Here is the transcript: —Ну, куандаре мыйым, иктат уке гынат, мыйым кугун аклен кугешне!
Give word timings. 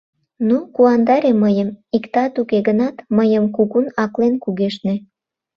—Ну, 0.47 0.57
куандаре 0.75 1.31
мыйым, 1.43 1.69
иктат 1.97 2.33
уке 2.41 2.59
гынат, 2.67 2.95
мыйым 3.17 3.45
кугун 3.55 3.85
аклен 4.03 4.33
кугешне! 4.43 4.95